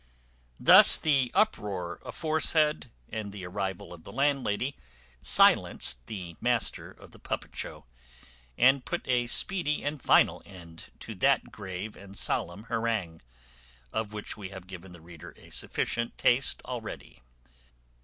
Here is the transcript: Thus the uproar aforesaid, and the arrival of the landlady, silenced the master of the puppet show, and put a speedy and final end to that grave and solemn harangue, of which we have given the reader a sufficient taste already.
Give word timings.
Thus 0.59 0.97
the 0.97 1.29
uproar 1.35 2.01
aforesaid, 2.03 2.89
and 3.09 3.31
the 3.31 3.45
arrival 3.45 3.93
of 3.93 4.03
the 4.03 4.11
landlady, 4.11 4.75
silenced 5.21 6.07
the 6.07 6.35
master 6.41 6.89
of 6.89 7.11
the 7.11 7.19
puppet 7.19 7.55
show, 7.55 7.85
and 8.57 8.83
put 8.83 9.07
a 9.07 9.27
speedy 9.27 9.83
and 9.83 10.01
final 10.01 10.41
end 10.43 10.91
to 11.01 11.13
that 11.13 11.51
grave 11.51 11.95
and 11.95 12.17
solemn 12.17 12.63
harangue, 12.63 13.21
of 13.93 14.11
which 14.11 14.35
we 14.35 14.49
have 14.49 14.65
given 14.65 14.91
the 14.91 15.01
reader 15.01 15.35
a 15.37 15.51
sufficient 15.51 16.17
taste 16.17 16.63
already. 16.65 17.21